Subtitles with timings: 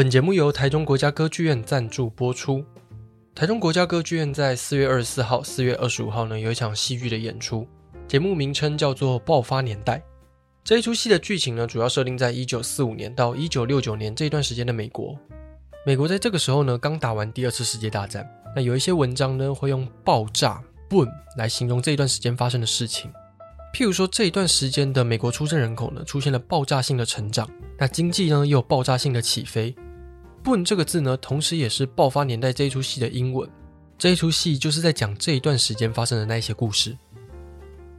[0.00, 2.64] 本节目由台中国家歌剧院赞助播出。
[3.34, 7.68] 台中国家歌剧院在四月二十四号、四月二十五号呢，有一场戏剧的演出，
[8.08, 9.98] 节目名称叫做《爆发年代》。
[10.64, 15.14] 这一出戏的剧情呢，主要设定在一九四五年到一九六九年这一段时间的美国。
[15.84, 18.26] 美国在这个时候呢，刚打完第二次世界大战。
[18.56, 23.12] 那有一些文章呢，会用“爆炸 ”（boom） 来形容这一段时间发生的事情。
[23.74, 27.46] 譬如说，这一段时间的美国出生人口呢，出现了爆炸性的成长，
[27.78, 29.76] 那经济呢，又有爆炸性的起飞。
[30.44, 33.48] Boom 这个字呢，同时也是爆发年代这一出戏的英文。
[33.98, 36.96] 这一出戏就是在讲这一段时间发生的那一些故事。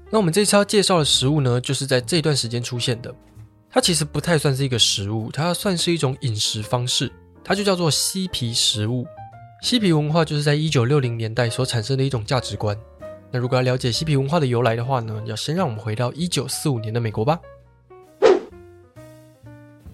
[0.10, 3.14] 那我们这次要介绍的食物呢，就是在这一段时间出现的。
[3.70, 7.10] 它其实不太算是一个食物，它算是一种饮食方式，
[7.44, 9.06] 它就叫做嬉皮食物。
[9.62, 12.78] 嬉皮文化就是在一九六零年代所产生的一种价值观。
[13.32, 17.40] 那如果要了解嬉皮文化的由来的话呢，要先让我们回到一九四五年的美国吧。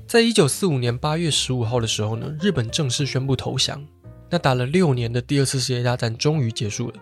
[0.07, 3.85] 在一九四五年八月十五号的时候呢，日本正式宣布投降。
[4.29, 6.93] 那打了六年的第二次世界大战终于结束了。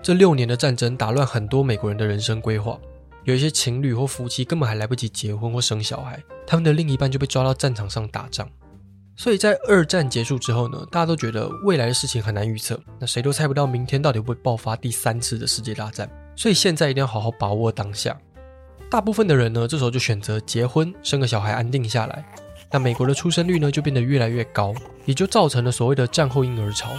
[0.00, 2.80] 这六年的战争打乱很多美国人的人生规划，
[3.24, 8.48] 有一些情侣或夫妻根本还来不及结婚或生小孩，他们的另一半就被抓到战场上打仗。
[9.16, 16.10] 所以在二战结束之后呢，大家都觉得未来的事情很难预测，那谁都猜不到明天到底会不会爆发第三次的世界大战。
[16.34, 18.18] 所以现在一定要好好把握当下。
[18.90, 22.24] 大部分的人呢，这时候就选择结婚，生个小孩，安定下来。
[22.72, 24.74] 那美国的出生率呢，就变得越来越高，
[25.04, 26.90] 也就造成了所谓的战后婴儿潮。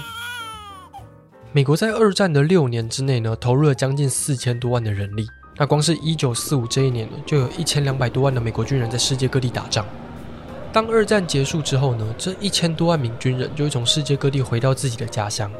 [1.51, 5.27] 美国在二战的六年之内呢，投入了将近四千多万的人力。
[5.57, 9.85] 那光是一九四五这一年呢，就有一千两百多万的美国军人在世界各地打仗。
[10.71, 15.51] 当二战结束之后呢，这一千多万名军人就会从世界各地回到自己的家乡。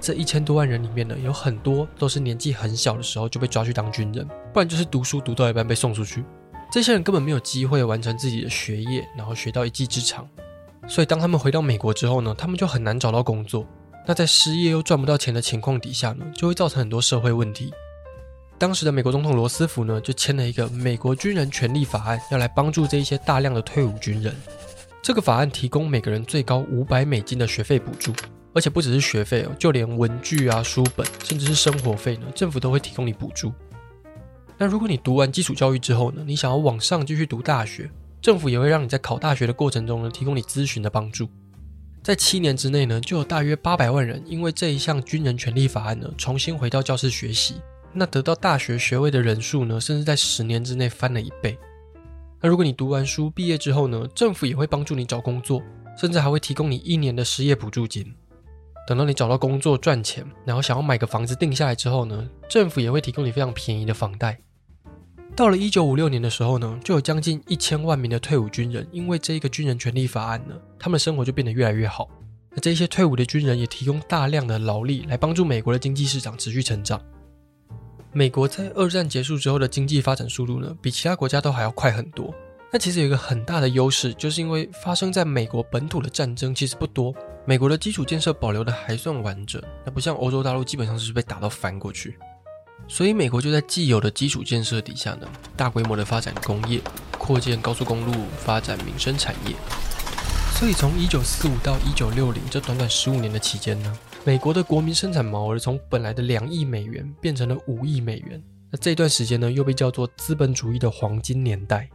[0.00, 6.24] 这一千多万人里面呢，有很多都是年纪很小的时候就被抓去当军人，不然就是读书读到一半被送出去。
[6.70, 10.28] 这些人根本没有机会完成自己的学业，然后学到一技之长。
[10.86, 13.66] 所以当他们回到美国之后呢，他们就很难找到工作。
[14.06, 17.72] 那在失业又赚不到钱的情况底下呢，就会造成很多社会问题。
[18.58, 24.34] 当时的美国总统罗斯福呢，就签了一个《美国军人权利法案》，要来帮助这一些大量的退伍军人。
[25.02, 28.12] 这个法案提供每个人最高五百美金的学费补助，
[28.56, 33.52] 而且不只是学费哦，就连文具啊、书本，甚至是生活费呢，政府都会提供你补助。
[34.56, 37.90] 那如果你读完基础教育之后呢，你想要往上继续读大学，
[38.22, 41.28] 政府也会让你在考大学的过程中呢，提供你咨询的帮助。
[42.02, 47.56] 在七年之内呢，就有大约八百万人因为这一项军人权利法案呢，重新回到教室学习。
[47.92, 51.58] 那得到大学学位的人数呢，甚至在十年之内翻了一倍。
[52.40, 55.62] 那如果你读完书毕业之后呢，政府也会帮助你找工作，
[56.00, 58.14] 甚至还会提供你一年的失业补助金。
[58.86, 64.38] 等到你找到工作赚钱，然后想要买个房子定下来之后呢，政府也会提供你非常便宜的房贷。
[65.34, 72.08] 到了一九五六年的时候呢，就有将近一千万名的退伍军人，因为这一个军人权利法案呢，他们的生活就变得越来越好。
[72.50, 76.98] 那这些退伍的军人也提供大量的劳力来帮助美国的经济市场持续成长。
[78.12, 82.32] 美国在二战结束之后的经济发展速度呢，比其他国家都还要快很多。
[82.72, 87.14] 那其实有一个很大的优势，就是因为发生在美国本土的战争其实不多，
[87.46, 89.62] 美国的基础建设保留的还算完整。
[89.84, 92.18] 那不像欧洲大陆，基本上是被打到翻过去。
[92.88, 96.80] 所以，美国就在既有的基础建设底下呢，大规模的发展工业，
[97.18, 99.54] 扩建高速公路，发展民生产业。
[100.58, 108.42] 所以，从一九四五到一九六零这短短十五年的期间呢，美国的国民生产毛额从本来的两亿美元变成了五亿美元。
[108.70, 111.88] 那这段时间呢，又被叫做资本主义的黄金年代。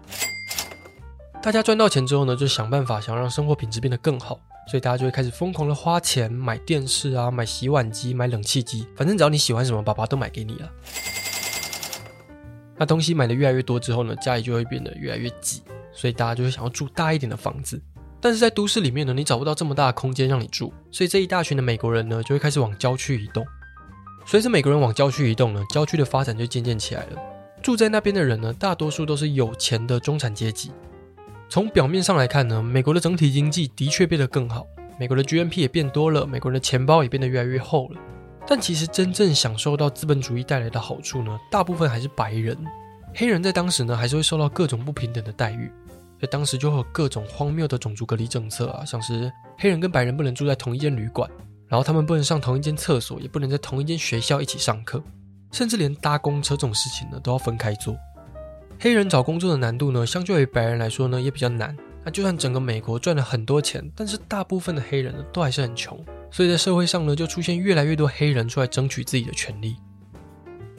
[1.42, 4.40] 大家赚到钱之后呢，就想办法想让生活品质变得更好。
[4.68, 10.70] 所以大家就会开始疯狂的花钱买电视啊，买洗碗机，买冷气机，反正只要你喜欢什么，爸爸都买给你了。
[12.78, 17.82] 那东西买的越来越多之后呢，家里就会变得越来越挤，所以大家就会想要住大一点的房子。
[18.22, 23.44] 但是在都市里面呢，你找不到这么大的空间让你住，所以这一大群的美国人呢，就会开始往郊区移动。
[24.28, 27.20] 随着美国人往郊区移动呢，郊区的发展就渐渐起来了。
[27.64, 30.72] 住在那边的人呢，大多数都是有钱的中产阶级。
[31.52, 34.66] 从表面上来看呢，美国的整体经济的确变得更好，
[34.98, 38.00] 美国的 GNP 也变多了，美国人的钱包也变得越来越厚了。
[38.48, 42.58] 但其实真正享受到资本主义带来的好处呢，大部分还是白人。
[43.14, 51.30] 黑人在当时呢，还是会受到各种不平等的待遇，所以当时就会有各种荒谬的种族隔离政策啊，像是黑人跟白人不能住在同一间旅馆，
[51.68, 55.04] 然后他们不能上同一间厕所，也不能在同一间学校一起上课，
[55.52, 57.94] 甚至连搭公车这种事情呢，都要分开做。
[58.84, 61.78] 黑人找工作的难度呢，相较于白人来说呢，也比较难。
[62.04, 66.04] 那就算整个美国赚了很多钱，但是大部分的黑人呢，都还是很穷。
[66.32, 69.76] 所以在社会上呢，就出现越来越多黑人出来争取自己的权利。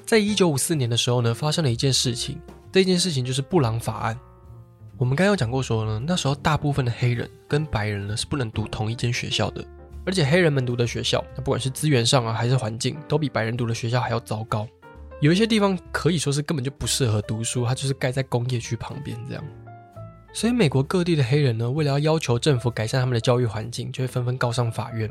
[0.04, 2.40] 在一九五四年的时候呢，发生了一件事情，
[2.72, 4.18] 这件事情就是布朗法案。
[4.98, 9.64] 我们刚刚讲过说呢，那时候大部分的黑人跟白人呢是不能读同一间学校的，
[10.04, 14.66] 而且黑人们读的学校，那不管是资源上啊还是环境，都比白人读的学校还要糟糕。
[15.22, 19.44] 有一些地方可以说是根本就不适合读书，它就是盖在工业区旁边这样。
[20.32, 25.08] 所以美国各地的黑人呢，为了要要求政府改善他们的教育环境，就会纷纷告上法院。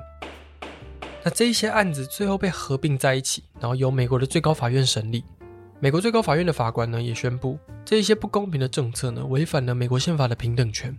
[1.24, 5.24] 那这一些案子最后被合并在一起，然后由美国的最高法院审理。
[5.80, 10.94] 美国最高法院的法官呢也宣布，这一些不公平的政策呢违反了美国宪法的平等权。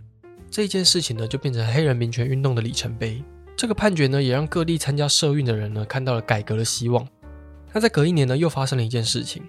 [0.49, 3.23] 这件事情呢就变成黑人民权运动的里程碑。
[3.55, 7.07] 这个判决呢也让各地参加社运的人呢看到了改革的希望。
[7.73, 9.43] 那在隔一年呢又发生了一件事情，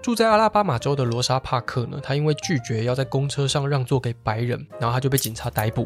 [0.00, 5.84] 住在阿拉巴马州的罗莎帕克呢，他因为拒绝要在公车上让座给白人，然后他就被警察逮捕。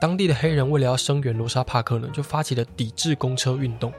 [0.00, 3.92] 当地的黑人为了要声援罗莎帕克呢，就发起了抵制公车运动，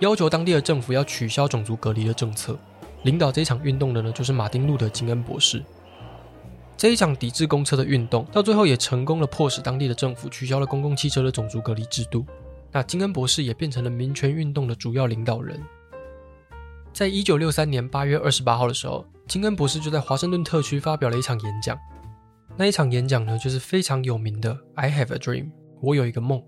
[0.00, 2.58] 要求当地的政府要取消种族隔离的政策。
[3.04, 5.62] 领导这一场运动的呢，就是马丁·路德·金恩博士。
[6.76, 12.26] 这一场抵制公车的运动，到最后也成功的迫使当地的政府取消了公共汽车的种族隔离制度。
[12.72, 15.62] 那金恩博士也变成了民权运动的主要领导人。
[16.94, 21.76] 在一九六三年八月二十八号的时候，金恩博士就在华盛顿特区发表了一场演讲。
[22.56, 25.50] 那一场演讲呢，就是非常有名的 “I have a dream”，
[25.82, 26.40] 我有一个梦。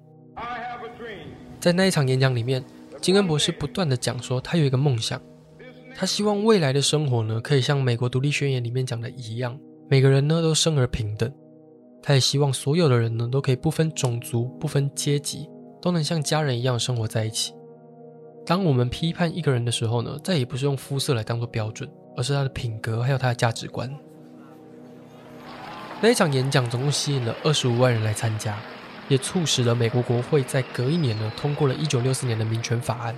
[1.59, 2.65] 在那一场演讲里面，
[3.01, 5.21] 金恩博士不断的讲说，他有一个梦想。
[5.97, 9.59] 他希望未来的生活呢，可以像美国独立宣言里面讲的一样，
[9.91, 11.29] 每个人呢都生而平等。
[12.01, 15.51] 他也希望所有的人呢，都可以不分种族、不分阶级，
[15.83, 17.53] 都能像家人一样生活在一起。
[18.47, 23.93] 当我们批判一个人的时候呢，再也不是用肤色来当做标准，而是他的品格还有他的价值观。
[26.01, 28.57] 那一场演讲总共吸引了二十五万人来参加，
[29.09, 33.17] 也促使了美国国会在隔一年呢通过了一九六四年的民权法案。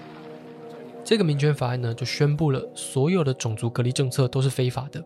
[1.05, 5.05] 这个民权法案呢，就宣布了所有的种族隔离政策都是非法的。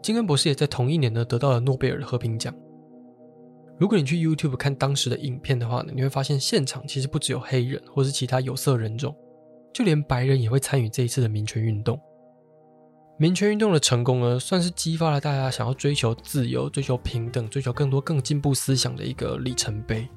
[0.00, 2.54] 金恩博士也在同一年呢，得到了诺贝尔和平奖。
[3.76, 9.12] 如果你去 YouTube 看当时的影片的话呢，你会发现现场其实不只有黑人或是其他有色人种，
[9.74, 12.00] 就连白人也会参与这一次的民权运动。
[13.18, 20.08] 民权运动的成功呢，算是激发了大家想要追求自由、追求平等、追求更多更进步思想的一个里程碑。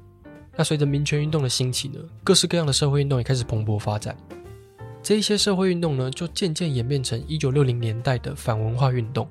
[0.56, 4.16] 那随着民权运动的兴起呢，各式各样的社会运动也开始蓬勃发展。
[5.04, 9.28] 这一些社会运动呢，就渐渐演变成一九六零年代的反文化运动。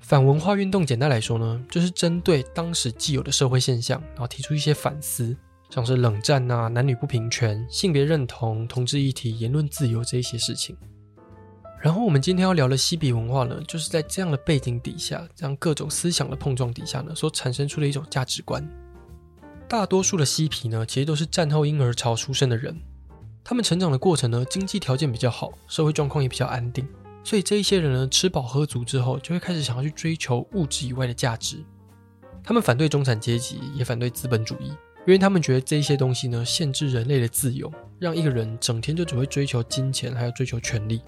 [0.00, 5.36] 反文化运动简单来说呢，就是针对当时既有的社会现象，然后提出一些反思，
[5.70, 10.76] 像是冷战啊、男女不平权、性别认同、同志议题、言论自由这一些事情。
[11.80, 18.68] 然后我们今天要聊的嬉皮文化呢，就是在这样的背景底下，这样各种思想的碰撞底下呢，所产生出的一种价值观。
[19.68, 22.76] 大多数的嬉皮呢，其实都是战后婴儿潮出生的人。
[23.44, 26.86] 他们成长的过程呢，经济条件比较好，社会状况也比较安定，
[27.22, 31.64] 所以这一些人呢，吃饱喝足之后，就会开始想要去追求物质以外的价值。
[32.42, 34.72] 他们反对中产阶级，也反对资本主义，
[35.08, 41.00] 因为他们觉得这些东西呢，限制人类的自由，让一个人整天就只会追求金钱，还有追求权力。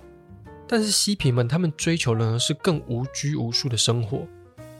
[0.66, 4.26] 但是嬉皮们，他们追求的呢，是更无拘无束的生活。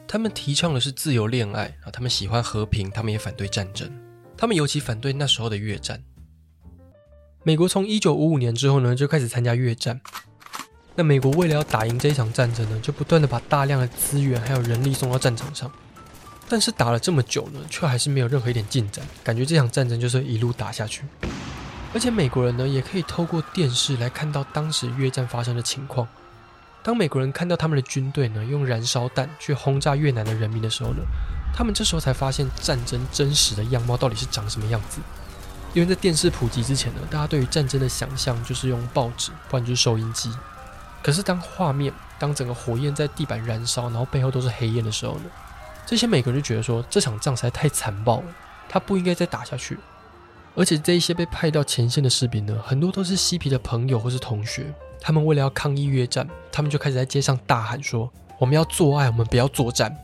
[0.08, 3.92] 他们提倡的是自由恋爱啊，他们喜欢和平，他们也反对战争。
[4.38, 6.02] 他们尤其反对那时候的越战。
[7.42, 10.00] 美国从一九五五年之后呢，就开始参加越战。
[10.94, 15.70] 那美国为了要打赢这一场战争呢，就不断的把大量的资源还有人力送到战场上。
[16.50, 21.04] 但是打了这么久呢，却还是没有任何一点进展，感觉这场战争就是一路打下去。
[21.94, 26.08] 而且美国人呢，也可以透过电视来看到当时越战发生的情况。
[26.82, 31.02] 当美国人看到他们的军队呢，用燃烧弹去轰炸越南的人民的时候呢，
[31.54, 35.00] 他们这时候才发现战争真实的样貌到底是长什么样子。
[35.72, 40.32] 因为在电视普及之前呢，大家对于战争的想象就是用报纸，不然就是收音机。
[41.00, 45.24] 可是当画面，当整个火焰在地板燃烧，然后背后都是黑烟的时候呢，
[45.86, 48.34] 这些美国人就觉得说，这场仗实在太残暴了，
[48.68, 49.76] 他不应该再打下去。
[50.56, 59.96] 而且这一些被派到前线的士兵呢，很多都是嬉皮的朋友或是同学，他们为了要抗议越战，他们就开始在街上大喊说：“我们要做爱，我们不要作战。”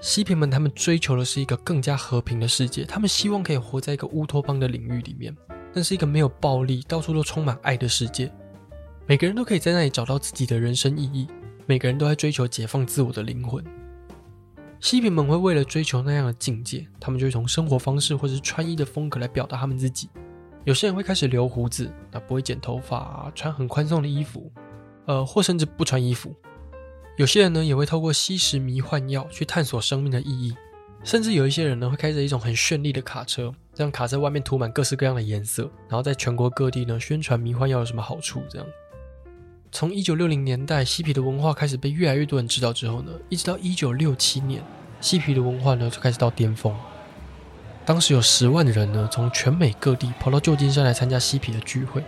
[0.00, 2.84] 嬉皮们，他们追求的是一个更加和平的世界。
[2.84, 5.34] 他们希望可以活在一个乌托邦的领域里面，
[5.72, 8.30] 那是一个没有暴力、到处都充满爱的世界。
[9.06, 11.26] 每个人都可以在那里找到自己的人生意义，
[11.64, 13.64] 每个人都在追求解放自我的灵魂。
[14.80, 20.08] 嬉皮们会为了追求那样的境界，他们就会从生活方式或者是穿衣的风格来表达他们自己。
[20.64, 24.52] 有些人会开始留胡子，那不会剪头发，穿很宽松的衣服，
[25.06, 26.34] 呃，或甚至不穿衣服。
[27.16, 30.54] 有些人呢也会透过吸食迷幻药去探索生命的意义，
[31.02, 38.42] 甚至有一些人呢会开着一种很绚丽的卡车，让卡车外面涂满各式各样的颜色，然后在全国各地呢宣传迷幻药有什么好处。
[38.50, 38.66] 这样，
[39.72, 44.62] 从一九六零年代嬉皮的文化开始被越来越多人知道之后呢，一直到一九六七年，
[45.00, 46.74] 嬉皮的文化呢就开始到巅峰。
[47.84, 52.02] 当时有十万人呢从全美各地跑到旧金山来参加嬉皮的聚会。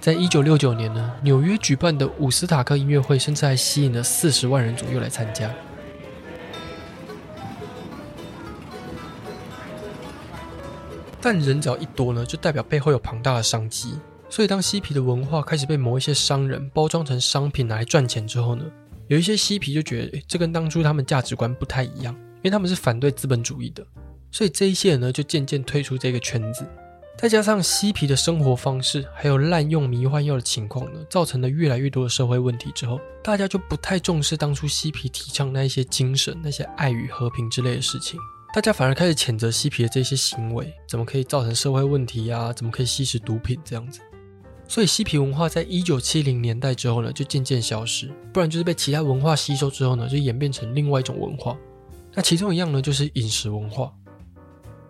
[0.00, 5.50] 在一九六九年呢，纽约举办的伍斯塔克音乐会甚至还吸引了四十万人左右来参加。
[11.20, 13.98] 但人只要一多呢，就代表背后有庞大的商机。
[14.30, 18.64] 所以当嬉皮的文化开始被某一些商人包装成商品拿来赚钱之后呢，
[19.08, 23.84] 有一些嬉皮就觉得，这跟当初他们价值观不太一样，因为他们是反对资本主义的。
[24.30, 26.66] 所以这一些人呢，就渐渐退出这个圈子。
[27.16, 38.20] 再加上嬉皮的生活方式，还有滥用迷幻药的情况呢，造成了越来越多的社会问题之后，大家就不太重视当初嬉皮提倡那一些精神、那些爱与和平之类的事情，
[38.54, 42.52] 大家反而开始谴责嬉皮的这些行为，怎么可以造成社会问题啊？
[42.52, 43.98] 怎么可以吸食毒品这样子？
[44.68, 51.56] 所以嬉皮文化在一九七零年代之后呢，就渐渐消失，不然就是被其他文化吸收之后呢，就演变成另外一种文化。
[52.14, 53.90] 那其中一样呢，就是饮食文化。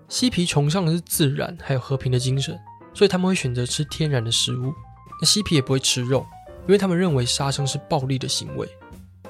[0.08, 2.58] 嬉皮崇尚的是自然还有和平的精神，
[2.92, 4.72] 所以他们会选择吃天然的食物。
[5.20, 6.26] 那嬉皮也不会吃肉，
[6.66, 8.68] 因为他们认为杀生是暴力的行为。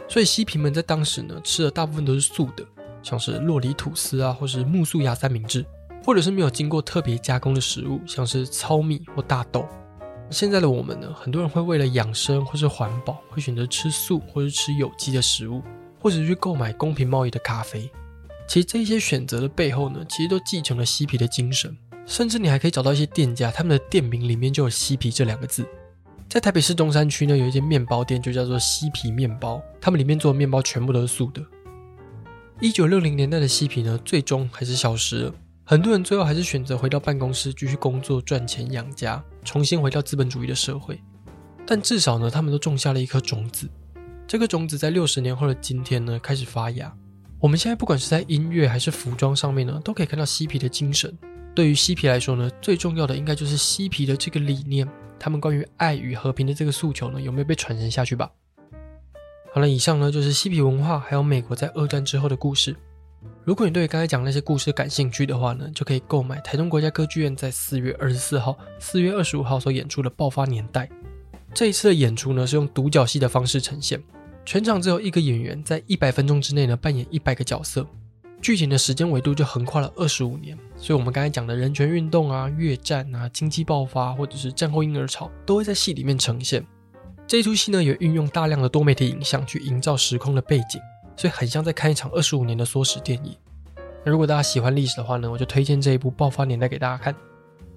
[0.08, 2.64] 所以嬉皮们在当时呢，吃的大部分都是素的，
[3.02, 5.62] 像是洛里吐司啊，或是木素牙三明治，
[6.06, 9.66] 或者是没有经过特别加工的食物，像是糙米或大豆。
[10.30, 15.62] 现在的我们呢，很多人会为了养生或是环保，会选择吃素或是吃有机的食物，
[15.98, 17.90] 或者去购买公平贸易的咖啡。
[18.46, 21.74] 其实这些选择的背后呢，其实都继承了嬉皮的精神，
[22.06, 25.66] 甚至你还可以找到一些店家，他们的店名里面就有“嬉皮”这两个字。
[26.28, 31.42] 在台北市中山区呢，有一间面包店，就叫做嬉皮面包，他们里面做的面包全部都是素的。
[32.60, 35.34] 一九六零年代的嬉皮呢，最终还是消失了，
[35.70, 40.98] 很多人最后还是选择回到办公室继续工作赚钱养家，重新回到资本主义的社会。
[41.66, 43.68] 但至少呢，他们都种下了一颗种子，
[44.26, 46.90] 这个种子在六十年后的今天呢，开始发芽。
[47.38, 51.14] 我们现在不管是在音乐还是服装上面呢，都可以看到嬉皮的精神。
[51.54, 58.30] 对于嬉皮来说呢，最重要的应该就是嬉皮的这个理念，他们关于爱与和平的这个诉求呢，有没有被传承下去吧？
[59.52, 62.74] 好了，以上呢就是嬉皮文化还有美国在二战之后的故事。
[63.48, 70.84] 如果你对刚才讲那些故事感兴趣的话呢，就可以购买台中国家歌剧院在四月二十四号、四月二十五号所演出的《爆发年代》。
[71.54, 73.98] 这一次的演出呢，是用独角戏的方式呈现。
[74.44, 77.86] 全场只有一个演员，在一百分钟之内呢扮演一百个角色，
[78.42, 80.54] 剧情的时间维度就横跨了二十五年。
[80.76, 86.62] 所以，我们刚才讲的人权运动啊、越战啊、经济爆发，或者是战后婴儿潮，都会在戏里面呈现。
[87.26, 90.78] 这一出戏呢，也运用大量的多媒体影像去营造时空的背景，
[91.18, 93.36] 所以很像在看一场二十五年的缩时电影。
[94.04, 97.14] 那如果大家喜欢历史的话呢，我就推荐这一部《爆发年代》给大家看。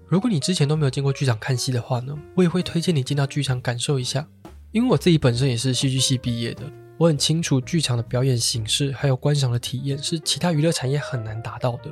[0.08, 4.26] 如果你之前都没有进过剧场看戏的话呢，我也会推荐你进到剧场感受一下。
[4.72, 6.64] 因为我自己本身也是戏剧系毕业的，
[6.98, 11.92] 我很清楚剧场的表演形式还有观赏的体验是其他娱乐产业很难达到的。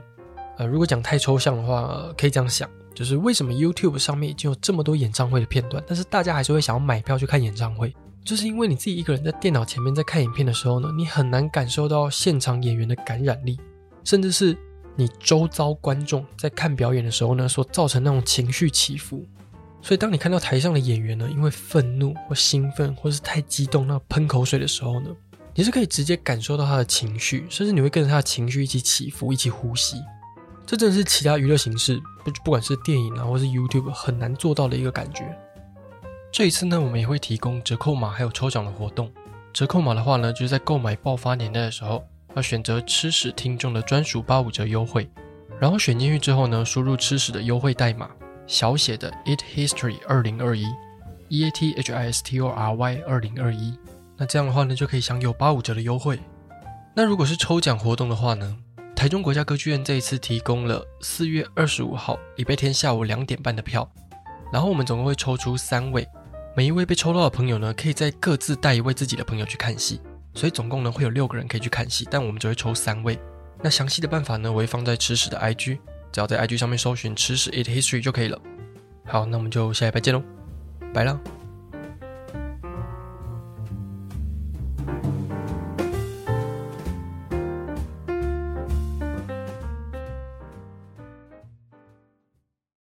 [0.57, 13.59] 呃，如果讲太抽象的话，可以这样想，就是为什么 YouTube 上面已经有这么多演唱会的片段，但是大家还是会想要买票去看演唱会，就是因为你自己一个人在电脑前面在看影片的时候呢，你很难感受到现场演员的感染力，
[14.03, 14.55] 甚至是
[14.95, 19.25] 你周遭观众在看表演的时候呢，所造成那种情绪起伏。
[19.81, 25.09] 所以，当你看到台上的演员呢，因为愤怒或兴奋，或是太激动，那喷口水的时候呢，
[25.55, 29.95] 你是可以直接感受到他的情绪，甚至你会跟着他的情绪一起起伏，一起呼吸。
[30.65, 35.23] 这真的是其他娱乐形式，不不管是电影啊，或是 YouTube，很难做到的一个感觉。
[36.31, 39.11] 这一次呢，我们也会提供折扣码还有抽奖的活动。
[39.51, 42.05] 折扣码的话呢，就是在购买爆发年代的时候，
[42.35, 45.09] 要选择吃屎听众的专属八五折优惠，
[45.59, 48.09] 然后选进去之后呢，输入吃屎的优惠代码。
[48.45, 50.65] 小写的 Eat History 二零二一
[51.27, 53.77] ，E A T H I S T O R Y 二零二一，
[54.17, 56.19] 那这样的话呢，就可以享有八五折的优惠。
[56.95, 58.57] 那如果是抽奖活动的话呢，
[58.95, 63.87] 台中国家歌剧院这一次提供了四月二十五号礼拜天下午两点半的票，
[64.51, 66.07] 然后我们总共会抽出三位，
[66.55, 70.01] 每一位被抽到的朋友呢，可以再各自带一位自己的朋友去看戏，
[70.33, 73.17] 所以总共呢会有六个人可以去看戏，但我们只会抽三位。
[73.61, 75.79] 那详细的办法呢，我会放在吃屎的 IG。
[76.11, 78.41] 只要在 IG 上面搜寻“吃屎 Eat History” 就可以了。
[79.05, 80.23] 好，那我们就下一拜见喽，
[80.91, 81.38] 拜了。